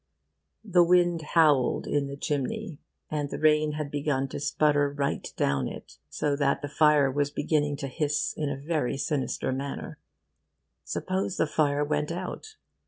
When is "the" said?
0.65-0.83, 2.07-2.17, 3.29-3.37, 6.63-6.67, 11.37-11.45